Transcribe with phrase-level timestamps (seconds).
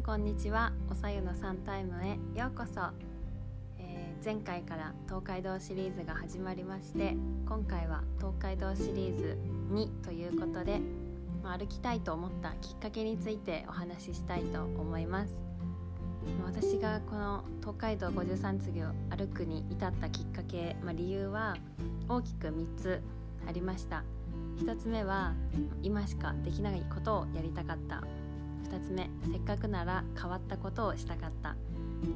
[0.00, 0.72] んこんにちは。
[0.90, 2.18] おさゆのサンタイムへ。
[2.38, 2.80] ようこそ、
[3.78, 7.14] えー、前回から東海道シリーズが始まりまして
[7.46, 9.36] 今回は東海道シリーズ
[9.70, 10.80] 2ということで、
[11.42, 15.32] まあ、歩きたいと思ったきっかけについてお話ししたいと思います。
[16.46, 21.56] 私がこの東海道53次を歩くに至ったきっかけ、まあ、理由は
[22.08, 23.02] 大きく3つ
[23.46, 24.02] ありました。
[24.60, 25.34] 1つ目は
[25.82, 28.02] 今しかできないことをやりたかった。
[28.68, 31.56] 2つ目せっかくなら変わったことをしたかった。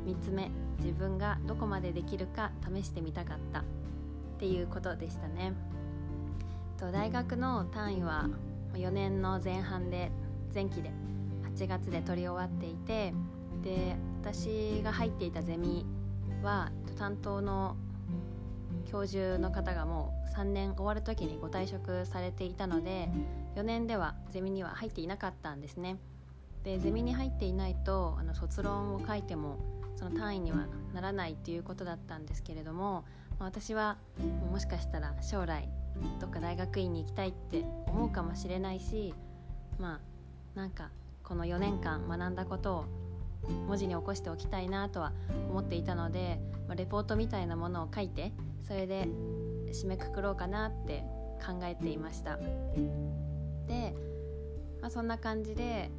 [0.06, 3.60] 3つ目自分がどこまでできるか試してみたかった。
[3.60, 3.62] っ
[4.38, 5.52] ていうことでしたね。
[6.78, 8.28] と大学の単位は
[8.74, 10.10] 4年の前半で
[10.52, 10.90] 前期で
[11.56, 13.14] 8月で取り終わっていて
[13.62, 15.86] で私が入っていたゼミ
[16.42, 17.76] は担当の
[18.90, 23.08] 教授の方がもう3年終わる時にご退職されていたので
[23.56, 25.96] 4年ではゼミには入っていなかったんですね。
[26.64, 29.58] でゼミに入っていないとあの卒論を書いても
[29.96, 33.04] その単位にはならないっていうことだったんですけれども、
[33.38, 33.98] まあ、私は
[34.50, 35.68] もしかしたら将来
[36.20, 39.14] どっか大学院に行きたいって思うかもしれないし
[39.78, 40.00] ま
[40.56, 40.90] あなんか
[41.22, 42.84] この4年間学んだことを
[43.66, 45.12] 文字に起こしておきたいなとは
[45.50, 48.32] 思っていたので、まあ、レポートみたいなものを書いて
[48.66, 49.08] それで
[49.68, 51.04] 締めくくろうかなって
[51.44, 52.38] 考えていました。
[53.66, 53.94] で、
[54.80, 55.90] まあ、そんな感じで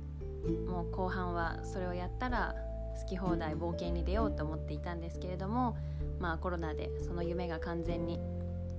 [0.67, 2.55] もう後半はそれをやったら
[2.99, 5.77] 好き放題冒険に出ようと思っていたんですけれども
[6.19, 8.19] まあコロナでその夢が完全に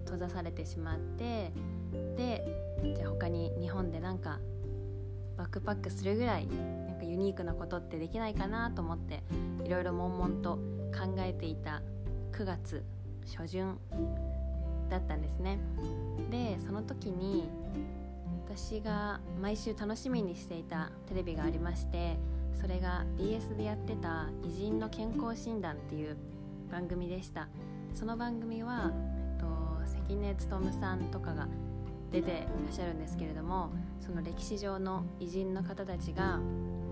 [0.04, 1.52] 閉ざされてしまって
[2.16, 2.46] で
[2.96, 4.38] じゃあ他に日本でなんか
[5.36, 9.22] バックパックするぐらいなんかユニークなことってできないかなと思って
[9.64, 10.56] いろいろ悶々と
[10.96, 11.82] 考えていた
[12.32, 12.84] 9月
[13.36, 13.78] 初旬
[14.88, 15.58] だったんですね。
[16.30, 17.48] でその時に
[18.48, 22.16] 私が毎週楽しみにしていたテレビがありまして
[22.58, 26.16] それが BS でやってた「偉人の健康診断」っていう
[26.70, 27.48] 番組でした
[27.92, 29.46] その番組は、えっと、
[29.86, 31.48] 関根勤さんとかが
[32.12, 36.38] 出ていらっしゃるんですけれどもその歴史上の偉人の方たちが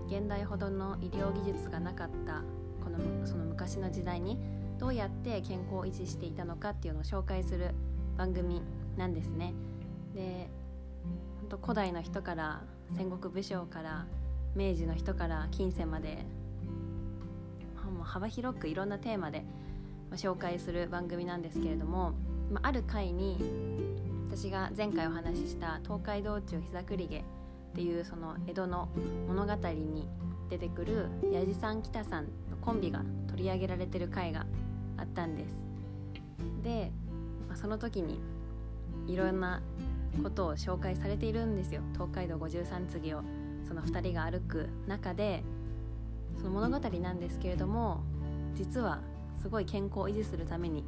[0.07, 2.41] 現代ほどの医療技術がなかった
[2.83, 4.37] このその昔の時代に
[4.77, 7.73] どうやって健康を維持していたのかっていうのを紹介する
[8.17, 8.61] 番組
[8.97, 9.53] なんですね。
[10.13, 10.49] で
[11.45, 12.63] 本当古代の人から
[12.97, 14.07] 戦国武将から
[14.55, 16.25] 明治の人から近世まで
[17.83, 19.45] もう幅広くいろんなテーマで
[20.13, 22.13] 紹介する番組なんですけれども
[22.51, 23.37] まある回に
[24.31, 27.23] 私が前回お話しした「東海道中膝栗毛」っ
[27.75, 28.89] ていうその江戸の
[29.27, 30.07] 物語に
[30.49, 34.47] 出てくる矢地さん北さんのコンビが取り上げられてる回が
[34.97, 35.67] あったんです。
[36.63, 36.91] で、
[37.47, 38.19] まあ、その時に
[39.05, 39.61] いろんな
[40.23, 41.81] ことを紹介されているんですよ。
[41.93, 43.21] 東海道53次を。
[43.67, 45.43] その2人が歩く中で
[46.37, 48.03] その物語なんですけれども
[48.53, 49.01] 実は
[49.41, 50.83] すごい健康を維持するために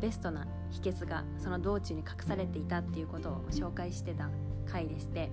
[0.00, 4.28] ベストな秘訣がその道中に隠されていたっていうことを紹介してた
[4.70, 5.30] 回でして、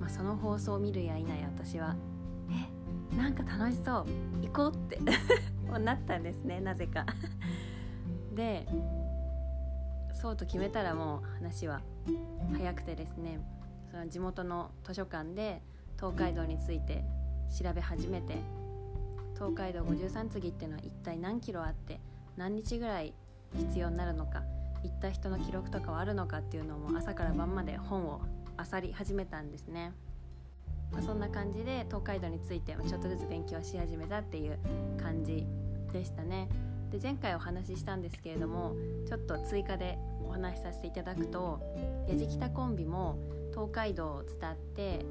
[0.00, 1.94] まあ、その放送を見るや否や私は
[3.12, 4.06] えなんか楽しそう
[4.42, 4.98] 行こうって
[5.78, 7.04] なったんですねなぜか。
[8.34, 8.66] で
[10.12, 11.82] そうと決めたらもう話は
[12.56, 13.40] 早くてですね
[13.90, 15.62] その地元の図書館で
[15.96, 17.04] 東海道について
[17.62, 18.38] 調べ始めて
[19.34, 22.00] 東海道53次っていうのは一体何キロあって
[22.36, 23.14] 何日ぐらい
[23.56, 24.42] 必要になるのか
[24.82, 28.20] 行った人の記録とかはあるのかっていうのも朝から晩まで本を
[28.72, 29.92] 漁り始めたんですね、
[30.92, 34.58] まあ、そんな感じで東海道についてちょっとずつ勉強し始めたっていう
[35.00, 35.46] 感じ
[35.92, 36.48] でしたね。
[36.90, 38.76] で前回お話ししたんですけれども
[39.08, 39.98] ちょっと追加で
[40.28, 41.60] お話しさせていただくと
[42.08, 43.18] やじきたコンビも
[43.52, 45.04] 東海道を伝って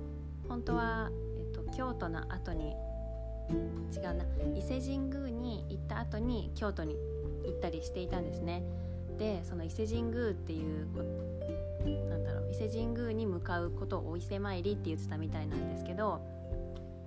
[0.48, 2.76] 本当は、えっと、京都の後に
[3.96, 4.26] 違うな
[4.56, 6.96] 伊勢神宮に行った後に京都に
[7.46, 8.64] 行ったりしていたんですね。
[9.18, 10.88] でその伊勢神宮っていう
[12.10, 16.26] なんだろう伊勢神宮に向かうことをお伊勢参りって言ってたみたいなんですけど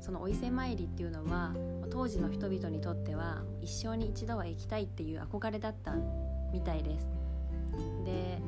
[0.00, 1.52] そのお伊勢参りっていうのは
[1.90, 5.94] 当時の人々にとっては一生に一度は行きたいっていう憧れだった
[6.52, 7.15] みたいです。
[8.05, 8.40] で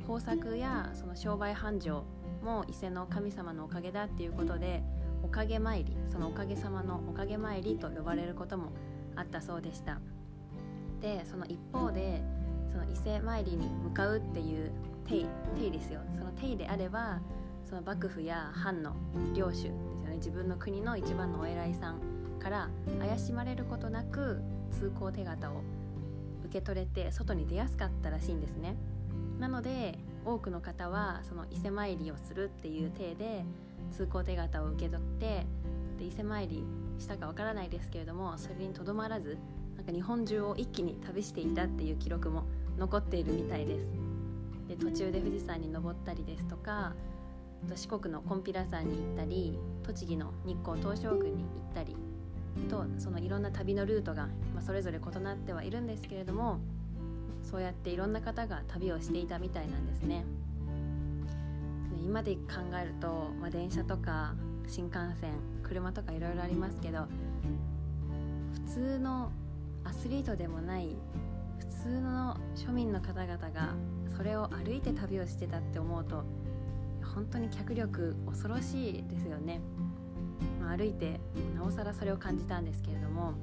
[0.00, 2.04] 豊作やその商売繁盛
[2.42, 4.82] も伊勢の神様のおかげだっていうことで
[5.22, 8.72] おかげ参りそのおかげさまのおかげ参りと呼ばれることも
[9.16, 9.98] あったそうでした。
[11.00, 12.22] でその一方で
[12.70, 14.72] その伊勢参りに向かうっていう
[15.04, 15.26] 定
[15.58, 16.00] 定ですよ。
[16.14, 17.20] その定であれば
[17.68, 18.94] その幕府や藩の
[19.34, 20.16] 領主ですよね。
[20.16, 22.00] 自分の国の一番のお偉いさん
[22.38, 22.68] から
[23.00, 24.40] 怪しまれることなく
[24.70, 25.62] 通行手形を
[26.48, 28.74] 受け取れて外に出やすかったらしいんですね。
[29.38, 33.44] なので多くの方はその伊勢参りをするっていう体で
[33.92, 35.46] 通行手形を受け取って
[35.98, 36.64] で伊勢参り
[36.98, 39.38] したかわからないですけれどもそれにとどまらず
[39.76, 42.44] なんか日本中を一気に旅していたっていう記録も
[42.78, 43.90] 残っているみたいです。
[44.68, 46.94] で途中で富士山に登ったりですとか
[47.74, 51.96] 四国の金毘羅山に行ったり栃木の日光東照宮に行ったり
[52.68, 56.58] とそのいろんな旅のルートが、まあ、それぞれ異なってはいるんですけれども
[57.42, 60.24] そうやっていろんな方が旅をしていたみたいなんですね。
[62.04, 62.40] 今で考
[62.80, 64.34] えると、まあ、電車とか
[64.66, 65.32] 新幹線
[65.62, 67.06] 車とかいろいろありますけど
[68.66, 69.30] 普通の
[69.84, 70.96] アスリートでもない
[71.58, 73.74] 普通の庶民の方々が
[74.16, 76.24] それを歩いて旅をしてたって思うと
[77.14, 79.60] 本当に脚力恐ろしいですよね、
[80.68, 81.20] 歩いて
[81.54, 83.34] なおさらそれを感じたんですけれども。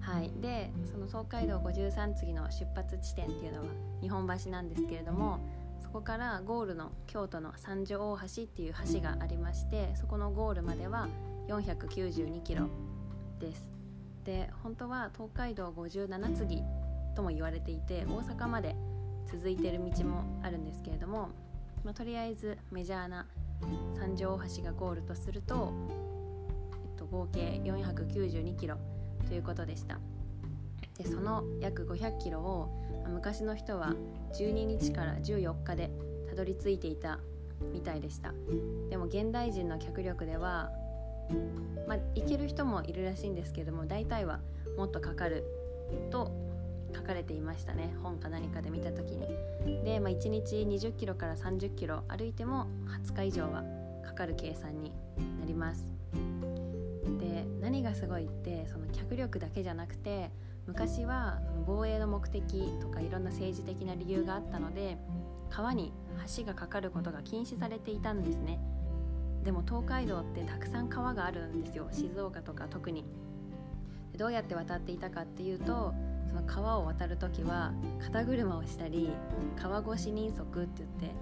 [0.00, 0.30] はい。
[0.40, 3.66] でその東海道53次の出発地点っていうのは
[4.00, 5.38] 日本橋なんですけれども
[5.82, 11.08] そこからゴールの京都の三条大橋っていう橋がありましてそこのゴールまでは
[11.48, 12.68] 492キロ
[13.38, 13.68] です。
[14.24, 16.62] で本当は東海道57次
[17.14, 18.76] とも言われていて大阪まで
[19.30, 21.28] 続いてる道もあるんですけれども、
[21.84, 23.26] まあ、とりあえずメジャーな
[23.98, 25.72] 三条大橋がゴールとする、と、
[27.10, 28.76] 合計492キロ
[29.26, 29.98] ということでした。
[30.96, 32.68] でその約500キロを
[33.08, 33.94] 昔の人は
[34.34, 35.90] 12日から14日で
[36.28, 37.20] たどり着いていた
[37.72, 38.32] みたいでした。
[38.90, 40.70] でも現代人の脚力では
[41.86, 44.40] まあ行ける人もいるらしいんですけども大体は
[44.76, 45.44] もっとかかる
[46.10, 46.30] と
[46.94, 47.94] 書かれていましたね。
[48.02, 49.28] 本か何かで見た時に。
[49.84, 52.66] で、まあ、1日20キロから30キロ歩いても
[53.04, 53.62] 20日以上は
[54.04, 54.92] かかる計算に
[55.40, 55.97] なります。
[57.16, 60.30] で何がすごいってその脚力だけじゃなくて
[60.66, 64.98] 昔は防衛の目的とかいろんな政治的な理由があったので
[65.48, 65.92] 川に
[66.36, 68.60] 橋がかかることが禁止されていたんですね。
[69.44, 71.88] でも東海道ってたくさん川があるんですよ。
[71.90, 73.06] 静岡とか特に。
[74.18, 75.94] どうやって渡っていたかっていうと
[76.28, 79.10] その川を渡る時は肩車をしたり
[79.56, 81.14] 川越し人足って言って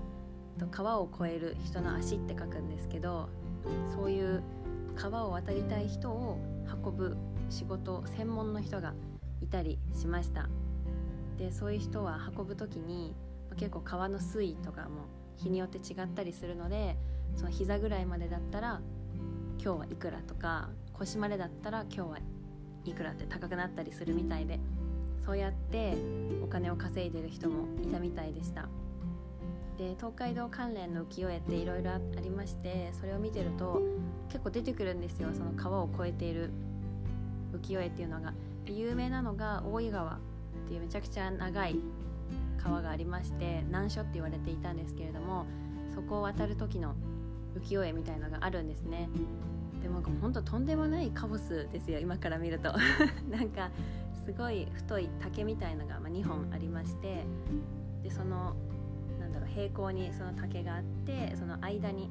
[0.70, 3.28] 川を越える人の足って書くんですけど
[3.94, 4.42] そういう
[4.96, 6.38] 川を渡りたい人を
[6.84, 7.16] 運ぶ
[7.50, 8.94] 仕事専門の人が
[9.42, 10.48] いたりしました。
[11.38, 13.14] でそういう人は運ぶ時に
[13.56, 15.06] 結構川の水位とかも
[15.36, 16.96] 日によって違ったりするので
[17.36, 18.80] その膝ぐらいまでだったら
[19.62, 22.18] 今日はいくらとか腰までだったら今日は
[22.84, 24.58] いくらって高くなったりするみたいで
[25.24, 25.96] そうやって
[26.42, 28.68] お金を稼いでる人もいたみたいでした。
[29.76, 33.82] で東海道関連の浮世絵っていろいろありましてそれを見てると
[34.28, 35.28] 結構出てくるんですよ。
[35.32, 36.50] その川を越えている
[37.52, 38.32] 浮世絵っていうのが。
[38.64, 40.18] で有名なのが大井川っ
[40.68, 41.76] ていうめちゃくちゃ長い
[42.62, 45.46] 川がありまして難所って言われていたんですけれども
[45.94, 46.96] そこを渡る時の
[47.56, 49.08] 浮世絵みたいのがあるんですね。
[49.82, 52.74] でもほんととんでもないカオスですよ今から見ると。
[53.30, 53.70] なんか
[54.24, 57.24] すごい太い竹みたいのが、2本ありまして
[58.02, 58.56] でその
[59.20, 62.10] なんだろう平行にその竹があってその間に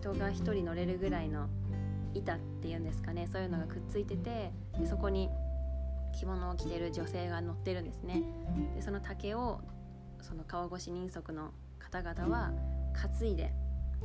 [0.00, 1.46] 人が1人乗れるぐらいの
[2.14, 3.28] 板っていうんですかね。
[3.30, 5.28] そういうのがくっついててでそこに
[6.18, 8.22] 着物を着てる女性が乗ってるんですね。
[8.74, 9.60] でその竹を
[10.22, 12.52] その川越人足の方々は
[12.94, 13.52] 担いで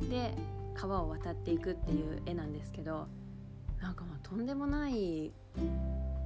[0.02, 0.34] で
[0.74, 3.08] 川を渡っていくっていう絵なんですけど
[3.80, 5.32] なんかもうとんでもない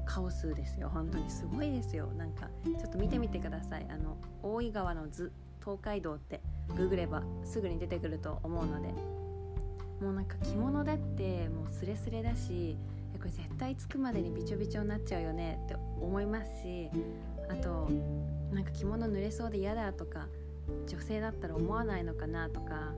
[0.04, 0.90] カオスですよ。
[0.92, 1.30] 本当に。
[1.30, 2.06] すごいですよ。
[2.18, 3.86] なんかちょっと見てみてください。
[3.88, 6.40] あの大井川の図東海道って
[6.76, 9.19] ググればすぐに出てくると思うので。
[10.00, 12.76] もうなんか着物だってもうスレスレだし
[13.18, 16.88] これ絶対着くまでにびちょびちょになっちゃうよねって思いますし
[17.50, 17.88] あと
[18.50, 20.26] なんか着物濡れそうで嫌だとか
[20.86, 22.92] 女性だったら思わないのかなとか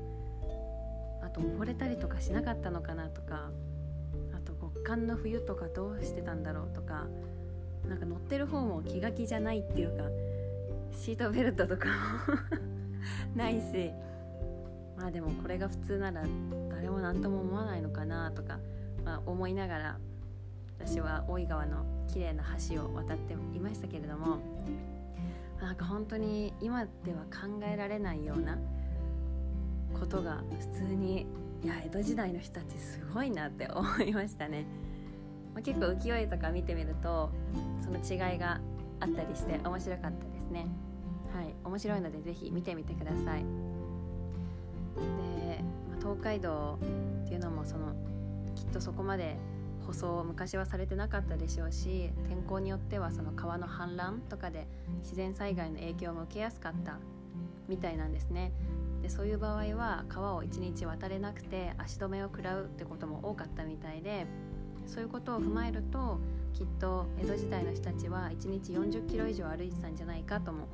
[1.22, 3.50] あと溺れたりとかしなかったのかなとか
[4.32, 7.06] あと極寒の冬とかどうしてたんだろうとか
[7.88, 10.04] なんか乗ってる方も気が気じゃないっていうか
[10.92, 11.92] シートベルトとかも
[13.34, 13.90] ないし
[14.96, 16.22] まあでもこれが普通なら
[16.82, 18.58] 誰も何とも思わないのかなとか、
[19.04, 19.98] まあ、思いながら
[20.80, 24.38] 私は大井川の綺麗な橋を渡っていましたけれども
[25.60, 28.58] なんか本当に今では考えられないような
[29.96, 31.24] ことが普通に
[31.62, 34.66] いや江戸時代の人たちすごいなって思いましたね、
[35.54, 37.30] まあ、結構浮世絵とか見てみると
[37.80, 38.60] その違いが
[38.98, 40.66] あったりして面白かったですね。
[41.32, 43.44] はい面白いので是非見てみてください。
[45.36, 45.64] で、
[46.02, 46.80] 東海道
[47.24, 47.94] っていうのもその
[48.56, 49.36] きっとそこまで
[49.86, 54.66] 舗装を昔はされてなかったでしょうし天候によってはその川の氾濫とかで
[55.02, 56.98] 自然災害の影響も受けやすかった
[57.68, 58.52] みたいなんですね。
[59.00, 64.26] でそういう場合は川を1日渡れなくて足止めを食らうってことも多かったみたいで
[64.86, 66.20] そういうことを踏まえると
[66.52, 70.68] きっと江戸時代の人たちは1日40キロ以上歩いてたんじゃないかとも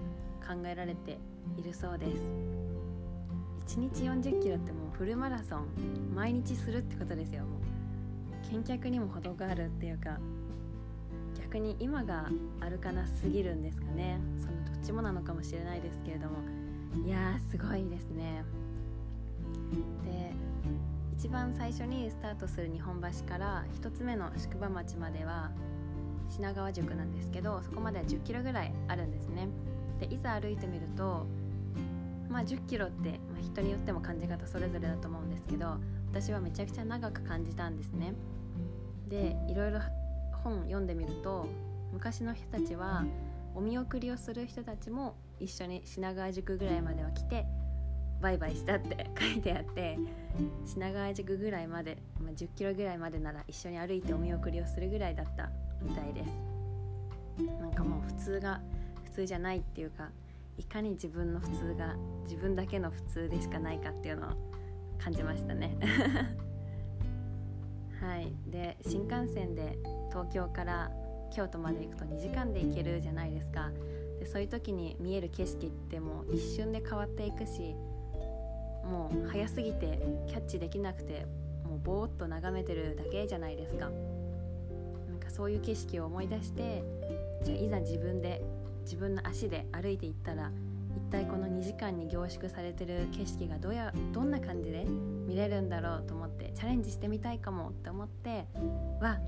[0.46, 1.18] 考えられて
[1.56, 2.67] いるそうです。
[3.68, 5.66] 1日40キロってもうフルマラソン
[6.14, 7.42] 毎日するってことですよ。
[7.42, 10.18] もう見客にも程があるっていうか
[11.38, 14.18] 逆に今が歩かなすぎるんですかね。
[14.40, 16.38] そのどっちもなのかもしれないですけれども。
[17.06, 18.42] いやーすごいですね。
[20.02, 20.32] で
[21.18, 25.50] 一番最初にスタートする日本橋から1つ目の宿場町までは
[26.30, 29.48] 品川宿なんですけどそこまでは1 0キロぐらいあるんですね。
[30.00, 31.26] でいざ歩いてみると
[32.28, 35.76] まあ1 0キロって、まあ、人によっても感じ方それぞれだと思うんですけど
[36.10, 38.14] 私はめちゃくちゃ長く感じたんですね。
[39.08, 39.80] でいろいろ
[40.44, 41.48] 本読んでみると
[41.92, 43.04] 昔の人たちは
[43.54, 47.46] お見送りをする人たちも一緒に品川宿ぐらいまでは来て
[48.20, 49.98] バイバイしたって 書いてあって
[50.66, 55.50] 品川宿ぐらいまで、まあ、1 0キロぐらいまでなら一緒に歩いてお見送りをするぐらいだった
[55.82, 56.58] みたいです。
[57.60, 58.60] なんかもう普通が
[59.04, 60.10] 普通じゃないっていうか
[60.58, 64.30] いかに自分の普通が自分だけの普通でしかないかっていうのを
[64.98, 65.76] 感じましたね。
[68.00, 68.32] はい。
[68.50, 69.78] で新幹線で
[70.10, 70.90] 東京から
[71.30, 73.70] 京都まで行くと2時間で行けるじゃないですか。
[74.18, 77.76] でそういう時に見える景色ってもう一瞬で変わっていくし
[78.84, 81.26] もう早すぎてキャッチできなくて
[81.64, 83.90] もうぼーっと眺めてるだけじゃないですか。
[85.08, 86.82] なんかそういう景色を思い出して
[87.44, 88.42] じゃあいざ自分で
[88.88, 90.50] 自分の足で歩いていったら
[90.96, 94.86] 一体この2時間に凝縮されてる景色がどやどんな感じで
[95.26, 98.46] 見れるんだろうと思ってチャレンジしてみたいかもって思って
[99.02, 99.18] わ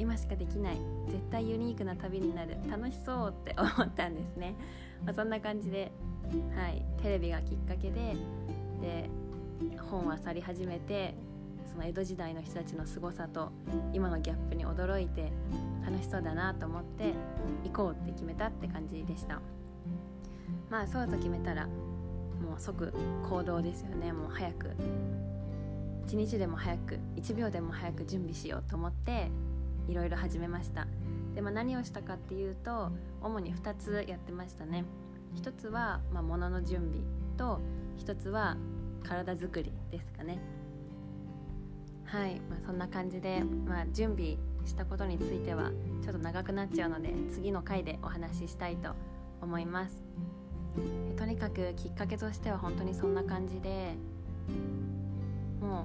[0.00, 4.56] 今しかできない絶対ユニークな旅になる楽しそうって思ったんですね、
[5.04, 5.92] まあ、そんな感じで、
[6.56, 8.16] はい、テレビがきっかけで
[8.80, 9.08] で
[9.78, 11.14] 本を漁り始めて
[11.74, 13.50] その江戸時代の人たちの凄さと
[13.92, 15.32] 今のギャップに驚いて
[15.84, 17.14] 楽しそうだなと思って
[17.64, 19.40] 行こうって決めたって感じでした。
[20.70, 22.94] まあそうと決めたらもう即
[23.28, 24.12] 行動ですよね。
[24.12, 24.68] もう早く
[26.06, 29.32] 1日でも早く1秒でも早く準備しようと思って
[29.88, 30.86] いろいろ始めました。
[31.34, 34.84] で、まあ、何をしたかっていうと主に2つやってましたね。
[35.34, 37.00] 1つは、まあ、物の準備
[37.36, 37.60] と
[37.98, 38.56] 1つは
[39.02, 40.38] 体づくりですかね。
[42.04, 45.70] はい、まあ、そんな感じで、まあ、準備したことについては
[46.02, 48.90] ちょっと長くなっちゃうので次の回でお話ししたいと
[49.40, 50.02] 思います。
[51.16, 53.94] とにかくきっかけとしては本当にそんな感じで
[55.60, 55.84] もう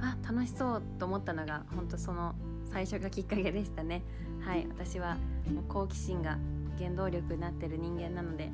[0.00, 2.34] あ楽しそうと思ったのが本当その
[2.64, 4.02] 最初がきっかけでしたね。
[4.40, 5.16] はい私は
[5.52, 6.38] もう好奇心が
[6.78, 8.50] 原動力になってる人間なので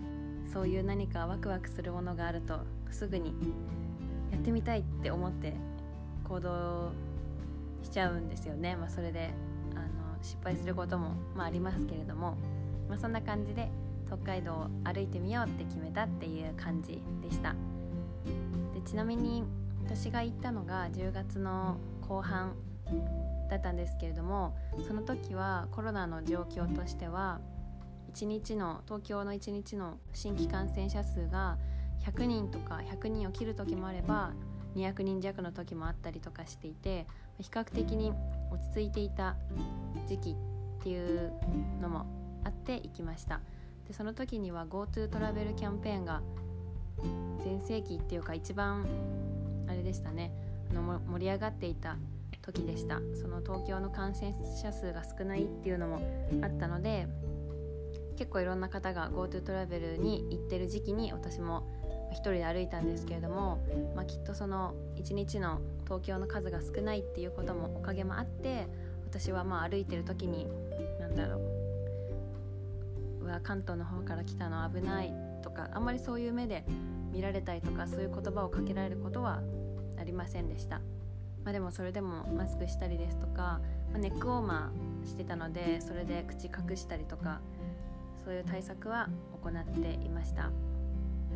[0.53, 3.35] そういう何かワクワクするものがあるとすぐに
[4.31, 5.55] やってみたいって思って
[6.33, 6.93] 行動
[7.83, 9.31] しちゃうんですよね、まあ、それで
[9.75, 12.39] あの失敗することも、まあ、ありますけれども、
[12.89, 13.69] まあ、そんな感じで
[14.07, 17.55] 北海道を歩いてみようって決めたっていう感じでした。
[18.75, 19.45] でちなみに
[19.85, 22.55] 私が行ったのが10月の後半
[23.51, 27.41] だったんですけれどもその時はコロナの状況としては
[28.15, 31.59] 1日の東京の1日の新規感染者数が
[32.07, 34.33] 100人とか100人を切る時もあれば
[34.77, 37.07] 200人弱の時もあったりとかしていて
[37.41, 38.13] 比較的に
[38.51, 39.37] 落ち着いていた
[40.07, 41.33] 時期っていう
[41.81, 42.07] のも
[42.45, 43.41] あって行きました。
[43.87, 46.23] でその時には GoTo トラベルキャンペーンが
[47.45, 48.87] 全盛期っていうか一番
[49.69, 50.33] あれでしたね。
[50.71, 51.97] あの盛り上がっていた
[52.43, 53.01] 時でした。
[53.21, 56.01] その東京の感染者数が少ないっていうのも
[56.43, 57.07] あったので
[58.17, 61.67] 結構いろんな方が GoTo トラベルに行ってる時期に私も
[62.13, 63.59] 一人で歩いたんですけれども、
[63.95, 68.67] まあ、きっとその一日の東京の数が少ないっていうこともおかげもあって
[69.05, 70.47] 私はまあ歩いてる時に
[71.01, 71.37] 何だろ
[73.21, 76.65] ううわ関東の方から来たの危ないとかあんまりそういう目で
[77.13, 79.43] 見られたりとかそういう言葉をかけられることは
[79.99, 80.81] ありませんでした。
[81.45, 87.41] まあ、でもそれでもマスクしたりですとか、まあ、ネックウォーマーしてたのでそれで口隠したりとか
[88.25, 89.09] そういう対策は
[89.43, 90.51] 行っていました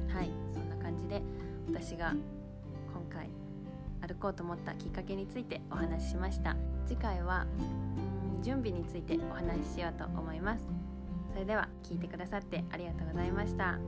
[0.08, 1.22] はいそんな感じで
[1.68, 2.14] 私が
[2.92, 3.28] 今回
[4.06, 6.56] 歩こうと思ったきっかけについてお話ししました。
[6.86, 7.46] 次回は
[8.42, 10.64] 準備についてお話ししようと思います。
[11.32, 13.78] それでは聞いてくださってありがとうございました。